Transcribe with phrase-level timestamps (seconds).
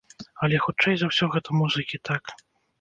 [0.47, 2.23] Але хутчэй за ўсё гэта музыкі, так.